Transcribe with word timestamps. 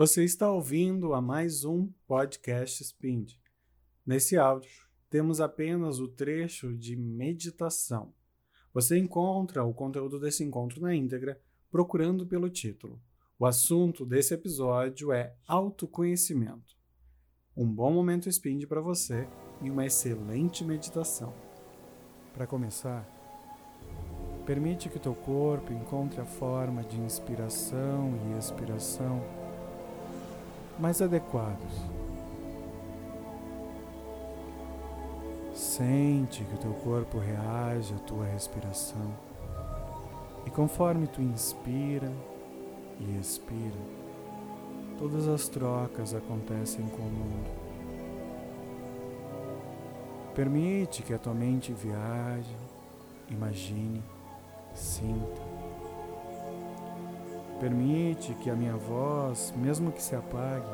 Você 0.00 0.24
está 0.24 0.50
ouvindo 0.50 1.12
a 1.12 1.20
mais 1.20 1.62
um 1.62 1.92
podcast 2.06 2.82
Spind. 2.82 3.34
Nesse 4.06 4.34
áudio, 4.34 4.70
temos 5.10 5.42
apenas 5.42 6.00
o 6.00 6.08
trecho 6.08 6.74
de 6.74 6.96
meditação. 6.96 8.14
Você 8.72 8.96
encontra 8.96 9.62
o 9.62 9.74
conteúdo 9.74 10.18
desse 10.18 10.42
encontro 10.42 10.80
na 10.80 10.94
íntegra 10.94 11.38
procurando 11.70 12.26
pelo 12.26 12.48
título. 12.48 12.98
O 13.38 13.44
assunto 13.44 14.06
desse 14.06 14.32
episódio 14.32 15.12
é 15.12 15.34
autoconhecimento. 15.46 16.78
Um 17.54 17.70
bom 17.70 17.92
momento 17.92 18.26
Spind 18.32 18.64
para 18.64 18.80
você 18.80 19.28
e 19.60 19.70
uma 19.70 19.84
excelente 19.84 20.64
meditação. 20.64 21.34
Para 22.32 22.46
começar, 22.46 23.06
permite 24.46 24.88
que 24.88 24.96
o 24.96 25.00
teu 25.00 25.14
corpo 25.14 25.74
encontre 25.74 26.22
a 26.22 26.24
forma 26.24 26.82
de 26.84 26.98
inspiração 26.98 28.14
e 28.16 28.38
expiração 28.38 29.39
mais 30.80 31.02
adequados. 31.02 31.72
Sente 35.54 36.44
que 36.44 36.54
o 36.54 36.58
teu 36.58 36.72
corpo 36.72 37.18
reage 37.18 37.94
à 37.94 37.98
tua 37.98 38.24
respiração. 38.24 39.14
E 40.46 40.50
conforme 40.50 41.06
tu 41.06 41.20
inspira 41.20 42.10
e 42.98 43.18
expira, 43.18 43.78
todas 44.98 45.28
as 45.28 45.48
trocas 45.48 46.14
acontecem 46.14 46.86
com 46.88 47.02
o 47.02 47.10
mundo. 47.10 47.50
Permite 50.34 51.02
que 51.02 51.12
a 51.12 51.18
tua 51.18 51.34
mente 51.34 51.72
viaje, 51.72 52.56
imagine, 53.28 54.02
sinta. 54.74 55.49
Permite 57.60 58.32
que 58.36 58.48
a 58.48 58.56
minha 58.56 58.74
voz, 58.74 59.52
mesmo 59.54 59.92
que 59.92 60.02
se 60.02 60.16
apague, 60.16 60.64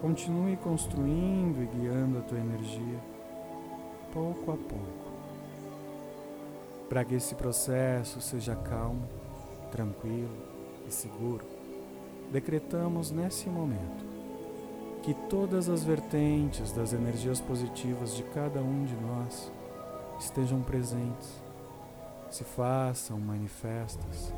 continue 0.00 0.56
construindo 0.56 1.60
e 1.60 1.66
guiando 1.66 2.18
a 2.18 2.20
tua 2.22 2.38
energia, 2.38 3.00
pouco 4.12 4.52
a 4.52 4.56
pouco, 4.56 5.12
para 6.88 7.04
que 7.04 7.16
esse 7.16 7.34
processo 7.34 8.20
seja 8.20 8.54
calmo, 8.54 9.08
tranquilo 9.72 10.36
e 10.86 10.92
seguro. 10.92 11.44
Decretamos 12.30 13.10
nesse 13.10 13.48
momento 13.48 14.06
que 15.02 15.14
todas 15.28 15.68
as 15.68 15.82
vertentes 15.82 16.70
das 16.70 16.92
energias 16.92 17.40
positivas 17.40 18.14
de 18.14 18.22
cada 18.22 18.60
um 18.60 18.84
de 18.84 18.94
nós 18.94 19.50
estejam 20.20 20.62
presentes, 20.62 21.42
se 22.30 22.44
façam 22.44 23.18
manifestas 23.18 24.32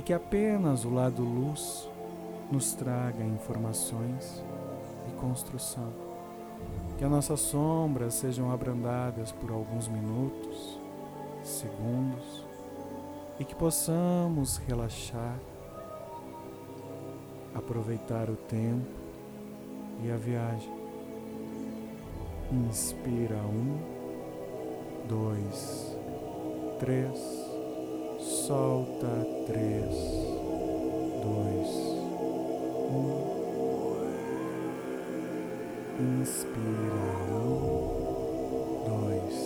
e 0.00 0.02
que 0.02 0.14
apenas 0.14 0.86
o 0.86 0.88
lado 0.88 1.22
luz 1.22 1.86
nos 2.50 2.72
traga 2.72 3.22
informações 3.22 4.42
e 5.06 5.20
construção. 5.20 5.92
Que 6.96 7.04
as 7.04 7.10
nossas 7.10 7.40
sombras 7.40 8.14
sejam 8.14 8.50
abrandadas 8.50 9.30
por 9.30 9.52
alguns 9.52 9.88
minutos, 9.88 10.80
segundos 11.44 12.46
e 13.38 13.44
que 13.44 13.54
possamos 13.54 14.56
relaxar, 14.66 15.38
aproveitar 17.54 18.30
o 18.30 18.36
tempo 18.36 18.88
e 20.02 20.10
a 20.10 20.16
viagem. 20.16 20.72
Inspira 22.50 23.36
um, 23.36 23.78
dois, 25.06 25.94
três 26.78 27.39
solta 28.50 29.06
três, 29.46 29.94
dois, 31.22 31.70
um. 32.90 33.30
Inspira 36.00 37.06
um, 37.30 37.54
dois, 38.88 39.36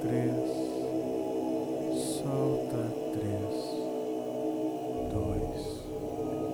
três, 0.00 0.46
solta 2.00 2.82
três, 3.12 3.52
dois, 5.12 5.60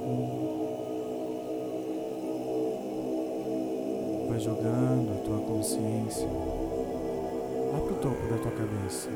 um. 0.09 0.19
Vai 4.29 4.41
jogando 4.41 5.09
a 5.13 5.19
tua 5.25 5.39
consciência 5.39 6.27
lá 7.73 7.79
pro 7.79 7.95
topo 7.95 8.27
da 8.27 8.39
tua 8.39 8.51
cabeça. 8.51 9.09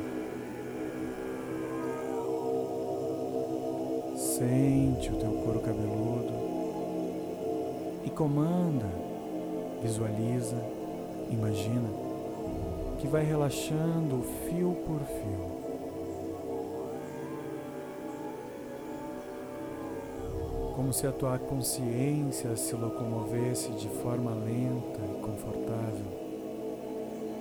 Sente 4.47 5.09
o 5.11 5.15
teu 5.15 5.31
couro 5.43 5.59
cabeludo 5.59 6.31
e 8.05 8.11
comanda, 8.11 8.85
visualiza, 9.81 10.55
imagina 11.31 11.89
que 12.99 13.07
vai 13.07 13.23
relaxando 13.23 14.21
fio 14.47 14.77
por 14.85 14.99
fio. 14.99 15.55
Como 20.75 20.93
se 20.93 21.07
a 21.07 21.11
tua 21.11 21.39
consciência 21.39 22.55
se 22.55 22.75
locomovesse 22.75 23.71
de 23.71 23.89
forma 23.89 24.29
lenta 24.31 24.99
e 25.01 25.21
confortável. 25.21 26.25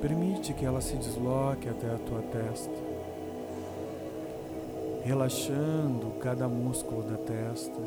Permite 0.00 0.54
que 0.54 0.64
ela 0.64 0.80
se 0.80 0.96
desloque 0.96 1.68
até 1.68 1.86
a 1.86 1.98
tua 1.98 2.22
testa 2.22 2.83
relaxando 5.04 6.18
cada 6.18 6.48
músculo 6.48 7.02
da 7.02 7.18
testa, 7.18 7.78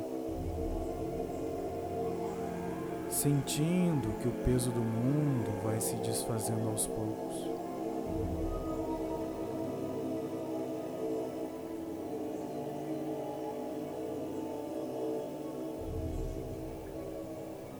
sentindo 3.09 4.15
que 4.21 4.27
o 4.27 4.31
peso 4.45 4.69
do 4.69 4.79
mundo 4.79 5.49
vai 5.63 5.81
se 5.81 5.95
desfazendo 5.95 6.69
aos 6.69 6.85
poucos. 6.85 7.35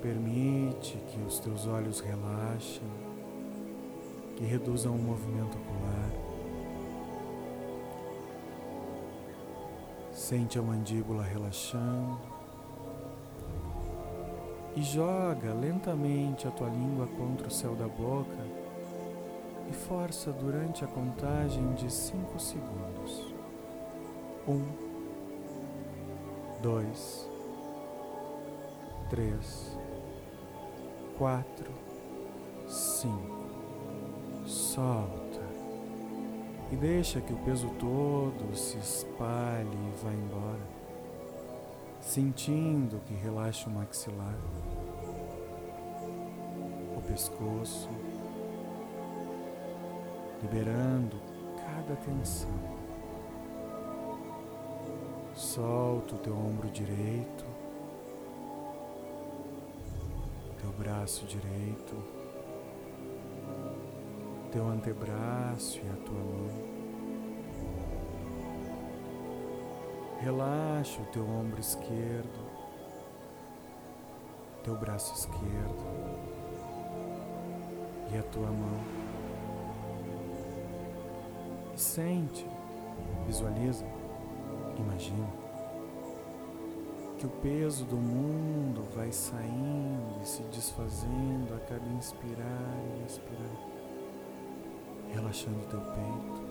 Permite 0.02 0.98
que 1.12 1.22
os 1.28 1.40
teus 1.40 1.68
olhos 1.68 2.00
relaxem, 2.00 2.82
que 4.36 4.46
reduzam 4.46 4.96
o 4.96 4.98
movimento 4.98 5.58
ocular. 5.58 6.27
Sente 10.18 10.58
a 10.58 10.64
mandíbula 10.64 11.22
relaxando 11.22 12.20
e 14.76 14.82
joga 14.82 15.54
lentamente 15.54 16.48
a 16.48 16.52
tua 16.52 16.68
língua 16.70 17.06
contra 17.06 17.48
o 17.48 17.52
céu 17.52 17.76
da 17.76 17.88
boca 17.88 18.44
e 19.70 19.74
força 19.74 20.32
durante 20.32 20.84
a 20.84 20.88
contagem 20.88 21.72
de 21.76 21.94
cinco 21.94 22.40
segundos. 22.40 23.32
Um, 24.48 24.66
dois, 26.64 27.30
três, 29.12 29.78
quatro, 31.16 31.72
cinco. 32.68 33.38
Solta 34.48 35.27
e 36.72 36.76
deixa 36.76 37.22
que 37.22 37.34
o 37.34 37.38
peso 37.38 37.70
todo 37.80 38.56
se 38.56 38.78
espalhe 38.78 39.70
e 39.70 40.04
vá 40.04 40.12
embora, 40.12 40.68
sentindo 42.02 43.02
que 43.06 43.14
relaxa 43.14 43.70
o 43.70 43.74
maxilar, 43.74 44.38
o 46.96 47.02
pescoço, 47.02 47.90
liberando 50.42 51.18
cada 51.56 51.96
tensão. 51.96 52.78
Solta 55.34 56.16
o 56.16 56.18
teu 56.18 56.34
ombro 56.34 56.70
direito, 56.70 57.46
teu 60.60 60.72
braço 60.72 61.26
direito 61.26 62.17
teu 64.52 64.68
antebraço 64.68 65.78
e 65.78 65.90
a 65.90 66.06
tua 66.06 66.20
mão. 66.20 66.78
Relaxa 70.20 71.02
o 71.02 71.06
teu 71.06 71.24
ombro 71.24 71.60
esquerdo, 71.60 72.40
teu 74.64 74.76
braço 74.76 75.14
esquerdo 75.14 75.86
e 78.12 78.18
a 78.18 78.24
tua 78.24 78.48
mão. 78.48 78.80
E 81.76 81.80
sente, 81.80 82.48
visualiza, 83.26 83.86
imagina 84.78 85.28
que 87.20 87.26
o 87.26 87.30
peso 87.30 87.84
do 87.86 87.98
mundo 87.98 88.84
vai 88.96 89.12
saindo 89.12 90.22
e 90.22 90.26
se 90.26 90.44
desfazendo 90.44 91.54
a 91.56 91.60
cada 91.60 91.88
inspirar 91.90 92.78
e 93.00 93.06
expirar 93.06 93.77
relaxando 95.14 95.66
teu 95.68 95.80
peito, 95.80 96.42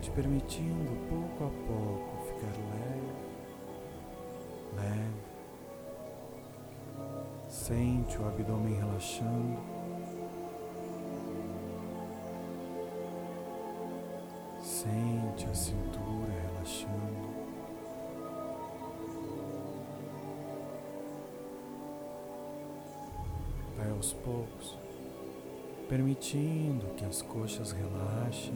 te 0.00 0.10
permitindo 0.10 0.90
pouco 1.08 1.44
a 1.44 1.50
pouco 1.66 2.24
ficar 2.26 2.52
leve, 2.70 3.12
leve, 4.76 5.28
Sente 7.48 8.18
o 8.18 8.26
abdômen 8.26 8.74
relaxando. 8.74 9.58
Sente 14.60 15.46
a 15.46 15.54
cintura 15.54 16.32
relaxando. 16.52 17.28
Vai 23.76 23.90
aos 23.90 24.12
poucos, 24.12 24.78
permitindo 25.88 26.86
que 26.96 27.04
as 27.04 27.22
coxas 27.22 27.72
relaxem, 27.72 28.54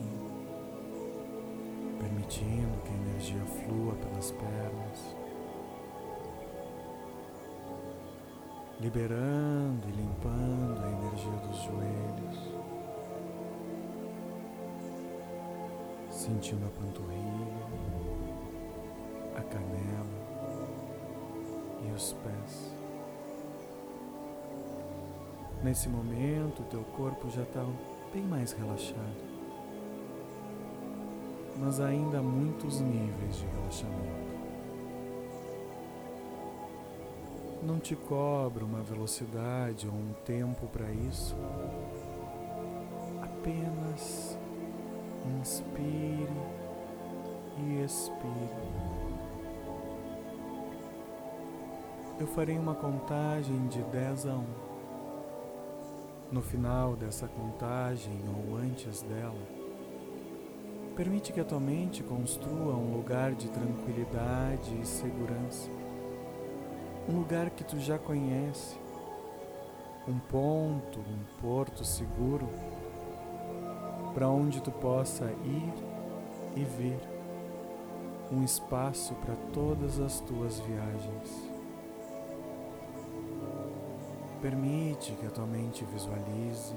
permitindo 1.99 2.83
que 2.83 2.91
a 2.91 3.11
energia 3.11 3.45
flua 3.47 3.95
pelas 3.95 4.31
pernas. 4.33 5.23
liberando 8.83 9.89
e 9.89 9.93
limpando 9.93 10.83
a 10.83 10.91
energia 10.91 11.31
dos 11.47 11.57
joelhos, 11.63 12.53
sentindo 16.11 16.67
a 16.67 16.71
panturrilha, 16.71 17.67
a 19.37 19.43
canela 19.43 20.07
e 21.87 21.93
os 21.93 22.13
pés. 22.13 22.82
Nesse 25.63 25.89
momento, 25.89 26.65
teu 26.65 26.83
corpo 26.97 27.31
já 27.31 27.43
está 27.43 27.65
bem 28.13 28.25
mais 28.25 28.51
relaxado, 28.51 28.99
mas 31.57 31.79
ainda 31.79 32.19
há 32.19 32.23
muitos 32.23 32.81
níveis 32.81 33.37
de 33.37 33.47
relaxamento. 33.47 34.33
Não 37.63 37.79
te 37.79 37.95
cobro 37.95 38.67
uma 38.67 38.83
velocidade 38.83 39.87
ou 39.87 39.95
um 39.95 40.13
tempo 40.25 40.67
para 40.67 40.91
isso. 40.91 41.37
Apenas 43.23 44.37
inspire 45.41 46.27
e 47.59 47.85
expire. 47.85 48.73
Eu 52.19 52.27
farei 52.27 52.59
uma 52.59 52.75
contagem 52.75 53.69
de 53.69 53.81
10 53.81 54.27
a 54.27 54.35
1. 54.35 54.72
No 56.33 56.41
final 56.41 56.97
dessa 56.97 57.29
contagem 57.29 58.19
ou 58.27 58.57
antes 58.57 59.03
dela, 59.03 59.47
permite 60.97 61.31
que 61.31 61.41
a 61.41 61.45
tua 61.45 61.61
mente 61.61 62.03
construa 62.03 62.75
um 62.75 62.97
lugar 62.97 63.35
de 63.35 63.51
tranquilidade 63.51 64.75
e 64.81 64.87
segurança. 64.87 65.71
Um 67.07 67.19
lugar 67.19 67.51
que 67.51 67.63
tu 67.63 67.79
já 67.79 67.99
conhece, 67.99 68.79
um 70.09 70.19
ponto, 70.19 71.01
um 71.01 71.39
porto 71.39 71.85
seguro 71.85 72.49
para 74.15 74.27
onde 74.27 74.63
tu 74.63 74.71
possa 74.71 75.27
ir 75.45 75.75
e 76.57 76.65
vir, 76.65 77.01
um 78.33 78.43
espaço 78.43 79.15
para 79.17 79.37
todas 79.53 80.01
as 80.01 80.19
tuas 80.21 80.59
viagens. 80.61 81.52
Permite 84.43 85.13
que 85.13 85.25
a 85.25 85.31
tua 85.31 85.47
mente 85.47 85.85
visualize, 85.85 86.75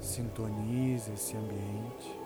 sintonize 0.00 1.12
esse 1.12 1.36
ambiente, 1.36 2.18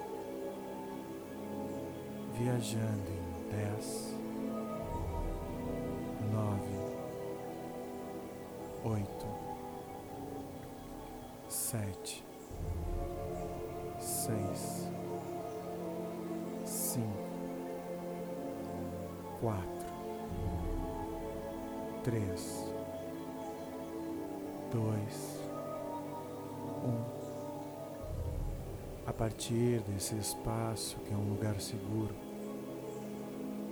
viajando 2.38 3.11
em 3.11 3.49
10, 3.50 4.15
9, 6.32 6.81
oito, 8.85 9.27
sete, 11.49 12.25
seis, 13.99 14.88
cinco, 16.65 17.09
quatro, 19.41 19.87
três, 22.05 22.70
dois, 24.73 25.41
um. 26.85 27.21
A 29.07 29.13
partir 29.13 29.81
desse 29.81 30.15
espaço 30.17 30.97
que 31.01 31.13
é 31.13 31.17
um 31.17 31.29
lugar 31.31 31.61
seguro, 31.61 32.15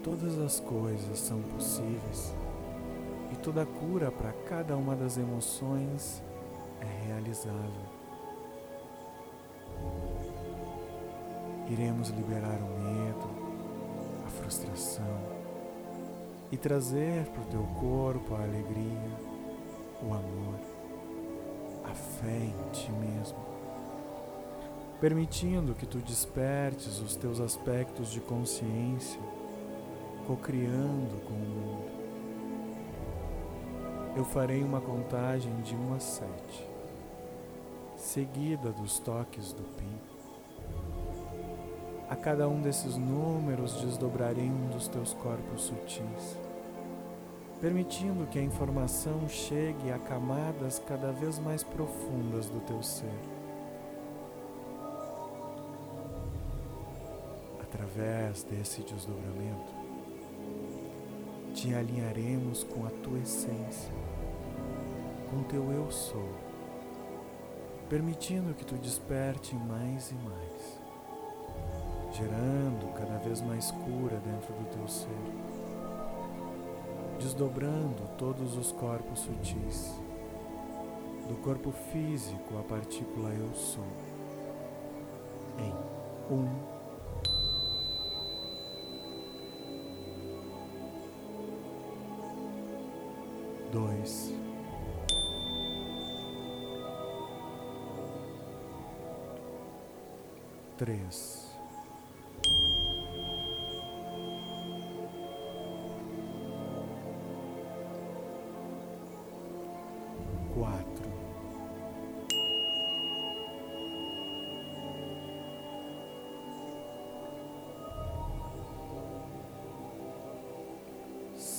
todas 0.02 0.38
as 0.38 0.58
coisas 0.60 1.18
são 1.18 1.40
possíveis 1.42 2.34
e 3.32 3.36
toda 3.36 3.64
cura 3.64 4.10
para 4.10 4.32
cada 4.48 4.76
uma 4.76 4.96
das 4.96 5.16
emoções 5.16 6.22
é 6.80 7.06
realizável. 7.06 7.98
Iremos 11.70 12.08
liberar 12.08 12.58
o 12.60 12.80
medo, 12.80 13.28
a 14.26 14.30
frustração 14.30 15.38
e 16.50 16.56
trazer 16.56 17.26
para 17.26 17.42
o 17.42 17.46
teu 17.46 17.62
corpo 17.78 18.34
a 18.34 18.42
alegria, 18.42 19.28
o 20.02 20.14
amor, 20.14 20.77
a 21.88 21.94
fé 21.94 22.36
em 22.36 22.70
ti 22.72 22.90
mesmo, 22.92 23.38
permitindo 25.00 25.74
que 25.74 25.86
tu 25.86 25.98
despertes 25.98 27.00
os 27.00 27.16
teus 27.16 27.40
aspectos 27.40 28.10
de 28.10 28.20
consciência, 28.20 29.20
co-criando 30.26 31.20
com 31.26 31.34
o 31.34 31.36
mundo 31.36 31.98
eu 34.18 34.24
farei 34.24 34.64
uma 34.64 34.80
contagem 34.80 35.54
de 35.60 35.76
1 35.76 35.94
a 35.94 36.00
7, 36.00 36.28
seguida 37.94 38.72
dos 38.72 38.98
toques 38.98 39.52
do 39.52 39.62
pi. 39.62 39.86
A 42.10 42.16
cada 42.16 42.48
um 42.48 42.60
desses 42.60 42.96
números 42.96 43.80
desdobrarei 43.80 44.50
um 44.50 44.70
dos 44.70 44.88
teus 44.88 45.14
corpos 45.14 45.62
sutis, 45.62 46.36
permitindo 47.60 48.26
que 48.26 48.38
a 48.38 48.42
informação 48.42 49.28
chegue 49.28 49.90
a 49.90 49.98
camadas 49.98 50.80
cada 50.86 51.10
vez 51.10 51.38
mais 51.38 51.64
profundas 51.64 52.46
do 52.46 52.60
teu 52.60 52.82
ser. 52.82 53.18
Através 57.60 58.44
desse 58.44 58.82
desdobramento, 58.82 59.72
te 61.52 61.74
alinharemos 61.74 62.62
com 62.62 62.86
a 62.86 62.90
tua 63.02 63.18
essência, 63.18 63.92
com 65.28 65.42
teu 65.42 65.72
eu 65.72 65.90
sou, 65.90 66.30
permitindo 67.90 68.54
que 68.54 68.64
tu 68.64 68.76
desperte 68.76 69.56
mais 69.56 70.12
e 70.12 70.14
mais, 70.14 70.80
gerando 72.12 72.94
cada 72.94 73.18
vez 73.18 73.40
mais 73.40 73.72
cura 73.72 74.20
dentro 74.24 74.54
do 74.54 74.70
teu 74.76 74.86
ser, 74.86 75.67
desdobrando 77.18 78.08
todos 78.16 78.56
os 78.56 78.72
corpos 78.72 79.20
sutis, 79.20 80.00
do 81.28 81.36
corpo 81.42 81.72
físico 81.92 82.58
à 82.58 82.62
partícula 82.62 83.30
eu 83.30 83.52
sou, 83.54 83.84
em 85.58 86.32
um. 86.32 86.78
Dois, 93.70 94.32
três, 100.78 101.47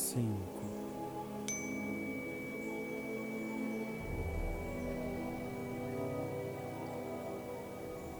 cinco. 0.09 0.63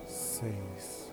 seis, 0.06 1.12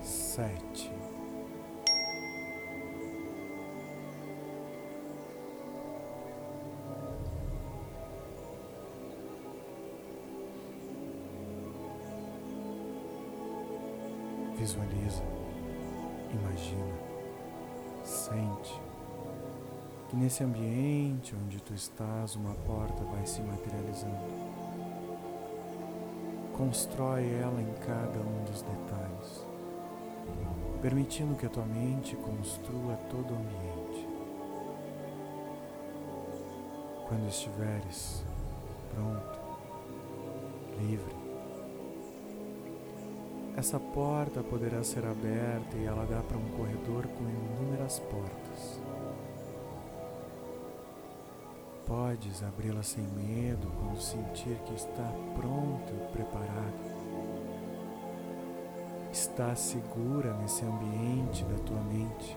sete, 0.00 0.90
Visualiza, 14.68 15.22
imagina, 16.30 16.94
sente 18.04 18.78
que 20.10 20.14
nesse 20.16 20.44
ambiente 20.44 21.34
onde 21.34 21.58
tu 21.62 21.72
estás, 21.72 22.36
uma 22.36 22.52
porta 22.66 23.02
vai 23.04 23.26
se 23.26 23.40
materializando. 23.40 24.14
Constrói 26.54 27.32
ela 27.40 27.62
em 27.62 27.72
cada 27.86 28.20
um 28.20 28.44
dos 28.44 28.60
detalhes, 28.60 29.46
permitindo 30.82 31.34
que 31.34 31.46
a 31.46 31.48
tua 31.48 31.64
mente 31.64 32.14
construa 32.16 32.94
todo 33.08 33.32
o 33.32 33.38
ambiente. 33.38 34.06
Quando 37.08 37.26
estiveres 37.26 38.22
pronto, 38.94 39.40
livre, 40.78 41.27
essa 43.58 43.80
porta 43.80 44.40
poderá 44.40 44.84
ser 44.84 45.04
aberta 45.04 45.76
e 45.76 45.84
ela 45.84 46.06
dá 46.06 46.22
para 46.22 46.38
um 46.38 46.48
corredor 46.56 47.08
com 47.08 47.24
inúmeras 47.24 47.98
portas. 47.98 48.80
Podes 51.84 52.40
abri-la 52.44 52.84
sem 52.84 53.02
medo 53.02 53.66
quando 53.80 54.00
sentir 54.00 54.56
que 54.64 54.74
está 54.74 55.12
pronto 55.34 55.92
e 55.92 56.12
preparado. 56.12 56.88
Está 59.10 59.56
segura 59.56 60.34
nesse 60.34 60.64
ambiente 60.64 61.42
da 61.42 61.58
tua 61.64 61.80
mente. 61.80 62.36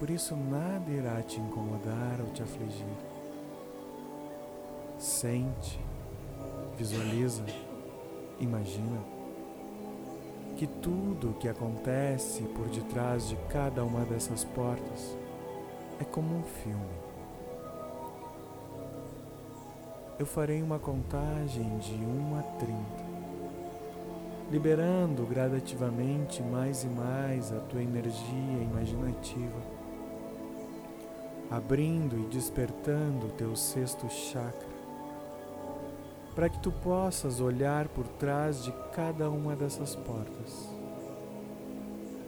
Por 0.00 0.10
isso 0.10 0.34
nada 0.34 0.90
irá 0.90 1.22
te 1.22 1.38
incomodar 1.38 2.20
ou 2.20 2.32
te 2.32 2.42
afligir. 2.42 2.96
Sente, 4.98 5.78
visualiza, 6.76 7.44
imagina 8.40 9.19
que 10.60 10.66
tudo 10.66 11.30
o 11.30 11.34
que 11.36 11.48
acontece 11.48 12.42
por 12.42 12.68
detrás 12.68 13.26
de 13.26 13.36
cada 13.48 13.82
uma 13.82 14.04
dessas 14.04 14.44
portas 14.44 15.16
é 15.98 16.04
como 16.04 16.36
um 16.36 16.42
filme. 16.42 17.00
Eu 20.18 20.26
farei 20.26 20.62
uma 20.62 20.78
contagem 20.78 21.78
de 21.78 21.94
1 21.94 22.38
a 22.38 22.42
30, 22.58 22.76
liberando 24.50 25.24
gradativamente 25.24 26.42
mais 26.42 26.84
e 26.84 26.88
mais 26.88 27.50
a 27.54 27.60
tua 27.60 27.82
energia 27.82 28.62
imaginativa, 28.62 29.62
abrindo 31.50 32.18
e 32.18 32.26
despertando 32.26 33.28
o 33.28 33.30
teu 33.30 33.56
sexto 33.56 34.10
chakra, 34.10 34.69
para 36.40 36.48
que 36.48 36.58
tu 36.58 36.72
possas 36.72 37.38
olhar 37.38 37.86
por 37.88 38.08
trás 38.08 38.64
de 38.64 38.72
cada 38.94 39.28
uma 39.28 39.54
dessas 39.54 39.94
portas. 39.94 40.70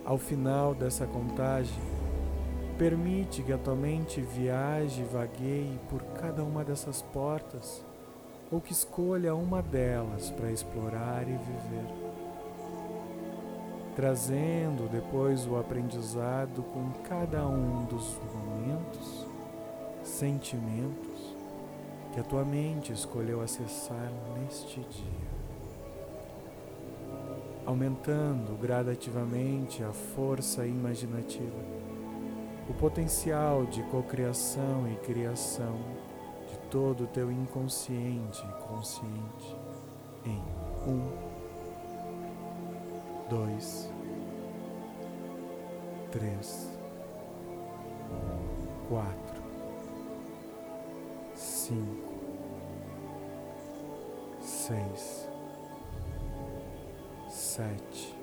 Ao 0.04 0.18
final 0.18 0.74
dessa 0.74 1.06
contagem, 1.06 1.80
Permite 2.76 3.42
que 3.42 3.52
a 3.52 3.58
tua 3.58 3.74
mente 3.74 4.20
viaje 4.20 5.00
e 5.00 5.04
vagueie 5.04 5.78
por 5.88 6.02
cada 6.20 6.44
uma 6.44 6.62
dessas 6.62 7.00
portas 7.00 7.82
ou 8.50 8.60
que 8.60 8.72
escolha 8.72 9.34
uma 9.34 9.62
delas 9.62 10.30
para 10.30 10.50
explorar 10.50 11.22
e 11.22 11.32
viver, 11.32 11.86
trazendo 13.94 14.90
depois 14.90 15.46
o 15.46 15.56
aprendizado 15.56 16.62
com 16.62 16.90
cada 17.08 17.46
um 17.46 17.84
dos 17.84 18.18
momentos, 18.34 19.26
sentimentos 20.02 21.31
que 22.12 22.20
a 22.20 22.22
tua 22.22 22.44
mente 22.44 22.92
escolheu 22.92 23.40
acessar 23.40 24.12
neste 24.38 24.80
dia 24.80 25.32
aumentando 27.64 28.58
gradativamente 28.60 29.84
a 29.84 29.92
força 29.92 30.66
imaginativa 30.66 31.82
o 32.68 32.74
potencial 32.74 33.64
de 33.66 33.82
cocriação 33.84 34.88
e 34.90 34.96
criação 35.04 35.78
de 36.48 36.56
todo 36.70 37.04
o 37.04 37.06
teu 37.06 37.30
inconsciente 37.30 38.42
e 38.44 38.62
consciente 38.66 39.56
em 40.24 40.40
um, 40.88 41.32
dois, 43.28 43.90
três, 46.10 46.70
quatro, 48.88 49.31
cinco, 51.72 51.96
seis, 54.40 55.26
sete, 57.30 58.14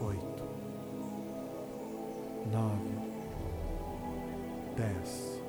oito 0.00 0.44
nove, 2.50 2.96
dez, 4.76 5.40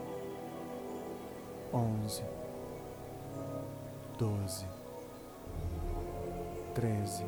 onze, 1.74 2.24
doze, 4.20 4.66
treze, 6.76 7.26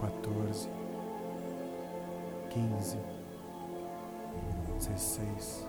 quatorze, 0.00 0.68
quinze, 2.50 2.98
dezesseis, 4.74 5.66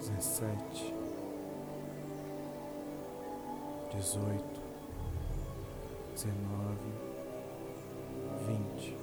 dezessete, 0.00 0.94
dezoito, 3.92 4.60
dezenove, 6.14 6.90
vinte 8.46 8.96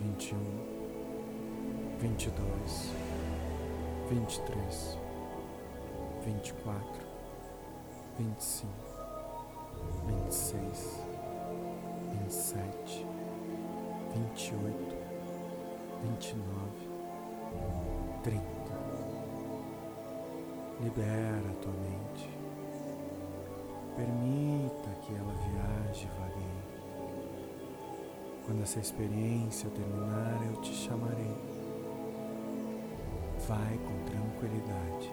vinte 0.00 0.30
e 0.30 0.34
um, 0.34 1.98
vinte 1.98 2.26
e 2.26 2.30
dois, 2.30 2.90
vinte 4.08 4.36
e 4.36 4.42
três, 4.42 4.98
vinte 6.24 6.48
e 6.48 6.52
quatro, 6.62 7.06
vinte 8.18 8.40
e 8.40 8.42
cinco, 8.42 8.72
vinte 10.06 10.30
e 10.30 10.34
seis, 10.34 11.00
vinte 12.12 12.28
e 12.28 12.32
sete, 12.32 13.06
vinte 14.14 14.52
e 14.52 14.54
oito, 14.54 14.96
vinte 16.02 16.30
e 16.30 16.36
nove, 16.36 16.88
trinta. 18.22 18.53
Libera 20.84 21.48
a 21.48 21.62
tua 21.62 21.72
mente. 21.72 22.28
Permita 23.96 24.90
que 25.00 25.14
ela 25.14 25.32
viaje 25.32 26.06
vagueie. 26.20 26.64
Quando 28.44 28.62
essa 28.62 28.80
experiência 28.80 29.70
terminar, 29.70 30.46
eu 30.46 30.60
te 30.60 30.74
chamarei. 30.74 31.36
Vai 33.48 33.78
com 33.78 34.04
tranquilidade. 34.04 35.10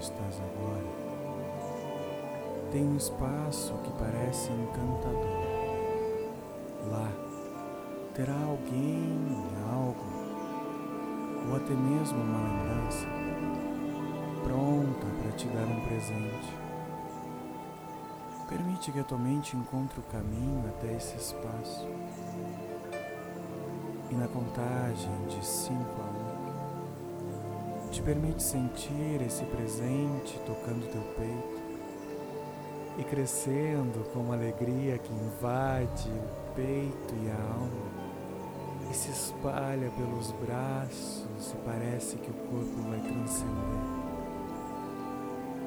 Estás 0.00 0.40
agora, 0.40 0.84
tem 2.72 2.82
um 2.84 2.96
espaço 2.96 3.74
que 3.84 3.92
parece 3.92 4.50
encantador. 4.50 5.40
Lá 6.90 7.12
terá 8.14 8.34
alguém, 8.48 9.18
algo, 9.70 10.04
ou 11.48 11.56
até 11.56 11.74
mesmo 11.74 12.18
uma 12.18 12.38
lembrança 12.48 13.06
pronta 14.42 15.06
para 15.22 15.32
te 15.32 15.46
dar 15.48 15.66
um 15.66 15.80
presente. 15.86 16.56
Permite 18.48 18.90
que 18.90 18.98
a 18.98 19.04
tua 19.04 19.18
mente 19.18 19.56
encontre 19.56 20.00
o 20.00 20.02
caminho 20.04 20.64
até 20.68 20.96
esse 20.96 21.16
espaço. 21.16 21.86
E 24.10 24.14
na 24.14 24.26
contagem 24.26 25.26
de 25.28 25.44
5 25.44 25.78
a 25.78 26.04
1, 26.04 26.09
te 28.00 28.02
permite 28.02 28.42
sentir 28.42 29.20
esse 29.26 29.44
presente 29.44 30.40
tocando 30.46 30.90
teu 30.90 31.02
peito 31.18 31.60
e 32.98 33.04
crescendo 33.04 34.10
com 34.10 34.20
uma 34.20 34.34
alegria 34.34 34.96
que 34.96 35.12
invade 35.12 36.08
o 36.08 36.54
peito 36.54 37.14
e 37.22 37.30
a 37.30 37.34
alma 37.34 38.90
e 38.90 38.94
se 38.94 39.10
espalha 39.10 39.90
pelos 39.90 40.32
braços 40.32 41.52
e 41.52 41.56
parece 41.58 42.16
que 42.16 42.30
o 42.30 42.34
corpo 42.34 42.88
vai 42.88 43.00
transcender 43.00 44.00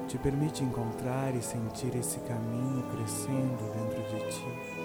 te 0.08 0.18
permite 0.18 0.64
encontrar 0.64 1.36
e 1.36 1.42
sentir 1.42 1.96
esse 1.96 2.20
caminho 2.22 2.84
crescendo 2.92 3.72
dentro 3.74 4.04
de 4.10 4.30
ti. 4.32 4.83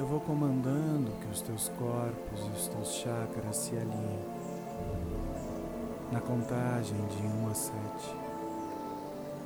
Eu 0.00 0.06
vou 0.06 0.18
comandando 0.18 1.12
que 1.20 1.26
os 1.26 1.42
teus 1.42 1.68
corpos 1.78 2.40
e 2.40 2.48
os 2.58 2.68
teus 2.68 2.94
chakras 2.94 3.54
se 3.54 3.76
alinhem. 3.76 4.24
Na 6.10 6.22
contagem 6.22 6.96
de 7.08 7.22
1 7.22 7.50
a 7.50 7.54
7. 7.54 7.74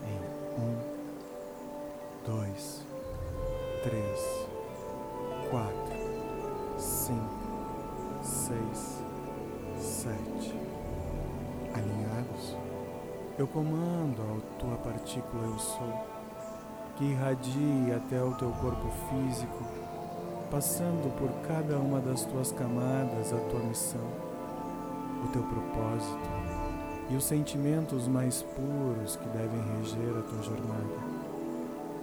Em 0.06 0.16
1, 0.62 0.78
2, 2.24 2.86
3, 3.82 4.48
4, 5.50 5.74
5, 6.78 7.20
6, 8.22 9.02
sete. 9.80 10.54
Alinhados, 11.74 12.56
eu 13.36 13.48
comando 13.48 14.22
a 14.22 14.60
tua 14.60 14.76
partícula 14.76 15.46
eu 15.46 15.58
sou, 15.58 16.06
que 16.94 17.06
irradie 17.06 17.92
até 17.92 18.22
o 18.22 18.32
teu 18.36 18.52
corpo 18.52 18.88
físico, 19.10 19.64
passando 20.54 21.12
por 21.18 21.28
cada 21.48 21.76
uma 21.78 21.98
das 21.98 22.24
tuas 22.26 22.52
camadas 22.52 23.32
a 23.32 23.36
tua 23.50 23.58
missão, 23.58 24.06
o 25.24 25.28
teu 25.32 25.42
propósito 25.42 26.30
e 27.10 27.16
os 27.16 27.24
sentimentos 27.24 28.06
mais 28.06 28.40
puros 28.40 29.16
que 29.16 29.28
devem 29.30 29.60
reger 29.76 30.16
a 30.16 30.22
tua 30.22 30.42
jornada. 30.42 30.94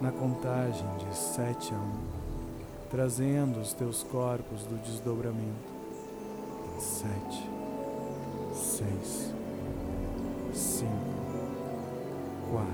Na 0.01 0.11
contagem 0.11 0.85
de 0.97 1.15
sete 1.15 1.73
a 1.73 1.77
um, 1.77 1.93
trazendo 2.89 3.61
os 3.61 3.71
teus 3.71 4.03
corpos 4.03 4.65
do 4.65 4.75
desdobramento. 4.83 5.71
7, 6.77 7.49
6, 8.53 9.33
5, 10.53 10.89
4, 12.51 12.67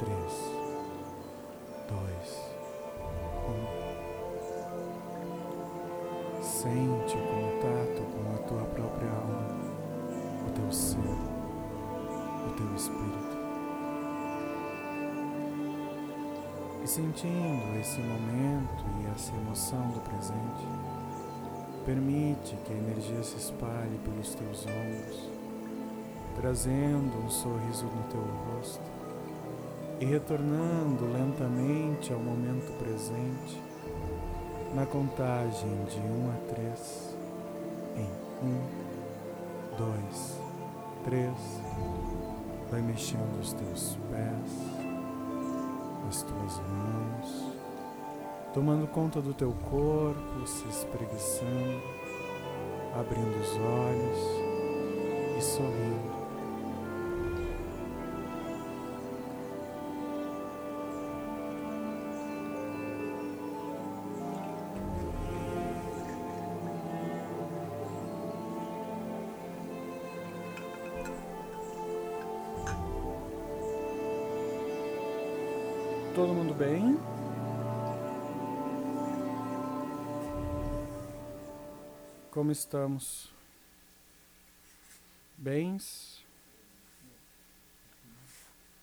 3. 0.00 0.47
Esse 17.98 18.00
momento 18.00 18.84
e 19.00 19.06
essa 19.12 19.34
emoção 19.34 19.88
do 19.90 20.00
presente, 20.00 20.88
Permite 21.84 22.54
que 22.66 22.72
a 22.74 22.76
energia 22.76 23.22
se 23.22 23.38
espalhe 23.38 23.98
pelos 24.04 24.34
teus 24.34 24.66
ombros, 24.66 25.30
trazendo 26.36 27.24
um 27.24 27.30
sorriso 27.30 27.86
no 27.86 28.02
teu 28.10 28.20
rosto 28.20 28.82
e 29.98 30.04
retornando 30.04 31.10
lentamente 31.10 32.12
ao 32.12 32.18
momento 32.18 32.76
presente, 32.78 33.58
na 34.74 34.84
contagem 34.84 35.82
de 35.86 35.98
1 35.98 36.30
a 36.30 36.54
3, 36.54 37.16
em 37.96 38.10
1, 38.46 38.60
2, 39.78 40.40
3, 41.04 41.32
vai 42.70 42.82
mexendo 42.82 43.40
os 43.40 43.54
teus 43.54 43.96
pés, 44.10 44.78
as 46.06 46.22
tuas 46.22 46.60
mãos, 46.68 47.57
tomando 48.52 48.86
conta 48.86 49.20
do 49.20 49.34
teu 49.34 49.52
corpo, 49.70 50.46
se 50.46 50.66
espreguiçando, 50.68 51.82
abrindo 52.98 53.40
os 53.40 53.50
olhos 53.56 54.18
e 55.38 55.42
sorrindo. 55.42 56.18
Todo 76.14 76.34
mundo 76.34 76.52
bem? 76.52 76.98
Como 82.38 82.52
estamos? 82.52 83.32
Bens? 85.36 86.24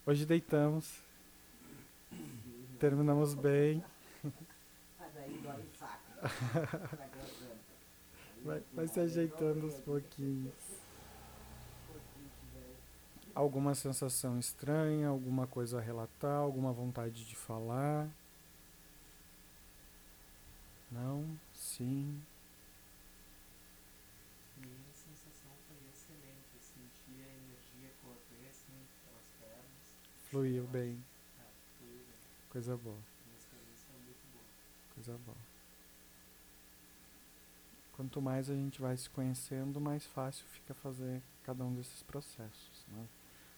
Hoje 0.05 0.25
deitamos. 0.25 0.99
Terminamos 2.77 3.33
bem. 3.33 3.81
Vai, 8.43 8.61
vai 8.73 8.87
se 8.89 8.99
ajeitando 8.99 9.67
aos 9.67 9.75
pouquinhos. 9.75 10.53
Alguma 13.33 13.73
sensação 13.73 14.37
estranha, 14.37 15.07
alguma 15.07 15.47
coisa 15.47 15.77
a 15.77 15.81
relatar, 15.81 16.41
alguma 16.41 16.73
vontade 16.73 17.23
de 17.23 17.37
falar? 17.37 18.09
Não? 20.91 21.39
Sim? 21.53 22.21
Fluiu 30.35 30.67
bem. 30.67 31.01
Coisa 32.49 32.75
boa. 32.75 32.97
Coisa 34.93 35.17
boa. 35.25 35.37
Quanto 37.95 38.21
mais 38.21 38.49
a 38.49 38.53
gente 38.53 38.81
vai 38.81 38.97
se 38.97 39.09
conhecendo, 39.09 39.79
mais 39.79 40.05
fácil 40.05 40.45
fica 40.47 40.73
fazer 40.73 41.21
cada 41.45 41.63
um 41.63 41.73
desses 41.73 42.03
processos. 42.03 42.85
Né? 42.89 43.05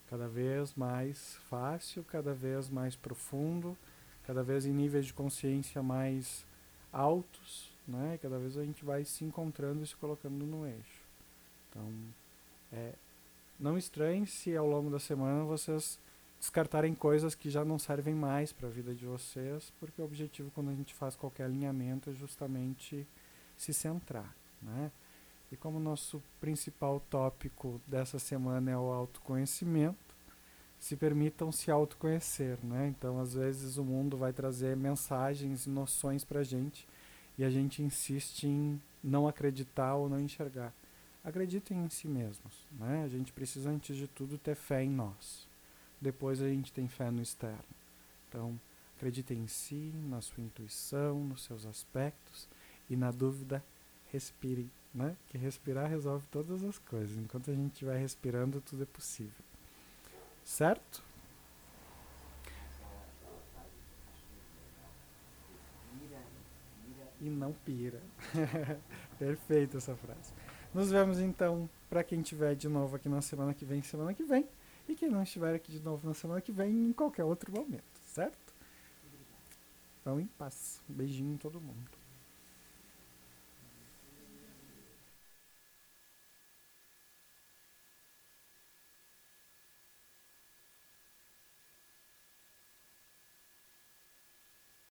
Cada 0.08 0.28
vez 0.28 0.76
mais 0.76 1.38
fácil, 1.50 2.04
cada 2.04 2.36
vez 2.36 2.70
mais 2.70 2.96
profundo, 2.96 3.76
cada 4.28 4.44
vez 4.44 4.68
em 4.68 4.72
níveis 4.72 5.08
de 5.08 5.14
consciência 5.16 5.82
mais 5.82 6.46
altos, 6.94 7.72
né? 7.88 8.20
Cada 8.22 8.38
vez 8.38 8.56
a 8.56 8.64
gente 8.64 8.86
vai 8.86 9.04
se 9.04 9.26
encontrando 9.26 9.82
e 9.82 9.88
se 9.88 9.96
colocando 9.96 10.46
no 10.46 10.68
eixo. 10.68 11.02
Então, 11.72 11.92
é, 12.72 12.94
não 13.60 13.80
estranhe 13.80 14.28
se 14.28 14.56
ao 14.56 14.68
longo 14.68 14.92
da 14.92 15.00
semana 15.00 15.44
vocês 15.44 15.98
descartarem 16.40 16.94
coisas 16.94 17.36
que 17.36 17.50
já 17.50 17.66
não 17.66 17.80
servem 17.80 18.14
mais 18.14 18.54
para 18.54 18.68
a 18.68 18.72
vida 18.72 18.94
de 18.94 19.06
vocês, 19.06 19.72
porque 19.80 20.02
o 20.02 20.06
objetivo 20.06 20.52
quando 20.52 20.70
a 20.70 20.76
gente 20.76 20.94
faz 20.94 21.16
qualquer 21.16 21.46
alinhamento 21.46 22.10
é 22.10 22.14
justamente 22.14 23.08
se 23.56 23.74
centrar. 23.74 24.36
né? 24.62 24.92
E 25.52 25.56
como 25.56 25.80
nosso 25.80 26.22
principal 26.42 27.02
tópico 27.10 27.82
dessa 27.88 28.20
semana 28.20 28.72
é 28.72 28.78
o 28.78 28.92
autoconhecimento, 28.92 29.98
se 30.80 30.96
permitam 30.96 31.52
se 31.52 31.72
autoconhecer, 31.72 32.60
né? 32.64 32.88
Então, 32.88 33.20
às 33.20 33.34
vezes 33.34 33.78
o 33.78 33.84
mundo 33.84 34.16
vai 34.16 34.32
trazer 34.32 34.76
mensagens 34.76 35.66
e 35.66 35.70
noções 35.70 36.24
para 36.24 36.44
gente 36.44 36.88
e 37.38 37.44
a 37.44 37.50
gente 37.50 37.82
insiste 37.82 38.46
em 38.46 38.80
não 39.04 39.28
acreditar 39.28 39.96
ou 39.96 40.10
não 40.10 40.20
enxergar. 40.20 40.74
Acreditem 41.24 41.84
em 41.84 41.90
si 41.90 42.08
mesmos, 42.08 42.54
né? 42.72 43.04
A 43.04 43.08
gente 43.08 43.32
precisa 43.34 43.70
antes 43.70 43.96
de 43.96 44.08
tudo 44.08 44.38
ter 44.38 44.56
fé 44.56 44.84
em 44.84 44.90
nós. 44.90 45.47
Depois 46.00 46.42
a 46.42 46.48
gente 46.48 46.72
tem 46.72 46.88
fé 46.88 47.10
no 47.10 47.22
externo. 47.22 47.64
Então, 48.30 48.60
acreditem 48.96 49.40
em 49.40 49.48
si, 49.48 49.92
na 50.10 50.22
sua 50.22 50.44
intuição, 50.44 51.20
nos 51.20 51.44
seus 51.44 51.66
aspectos 51.66 52.48
e 52.90 52.96
na 52.96 53.12
dúvida, 53.12 53.64
respire, 54.12 54.70
né? 54.94 55.16
Que 55.30 55.38
respirar 55.38 55.90
resolve 55.90 56.26
todas 56.32 56.64
as 56.64 56.78
coisas. 56.80 57.18
Enquanto 57.18 57.52
a 57.52 57.54
gente 57.54 57.74
estiver 57.74 57.98
respirando, 57.98 58.62
tudo 58.62 58.84
é 58.84 58.86
possível. 58.86 59.46
Certo? 60.44 61.04
E 67.20 67.30
não 67.30 67.52
pira. 67.66 68.02
Perfeita 69.18 69.78
essa 69.78 69.96
frase. 69.96 70.32
Nos 70.74 70.92
vemos 70.92 71.20
então 71.20 71.68
para 71.90 72.04
quem 72.04 72.22
estiver 72.22 72.56
de 72.56 72.70
novo 72.70 72.96
aqui 72.96 73.10
na 73.10 73.22
semana 73.22 73.54
que 73.54 73.66
vem, 73.66 73.82
semana 73.82 74.14
que 74.14 74.24
vem. 74.24 74.48
E 74.88 74.96
quem 74.96 75.10
não 75.10 75.24
estiver 75.24 75.54
aqui 75.54 75.72
de 75.72 75.80
novo 75.82 76.08
na 76.08 76.14
semana 76.14 76.40
que 76.40 76.52
vem, 76.52 76.88
em 76.88 76.94
qualquer 76.94 77.24
outro 77.24 77.52
momento, 77.52 77.84
certo? 78.06 78.54
Vão 80.06 80.20
em 80.20 80.28
paz. 80.28 80.82
Um 80.90 80.94
beijinho 80.94 81.34
em 81.34 81.38
todo 81.38 81.60
mundo. 81.60 81.97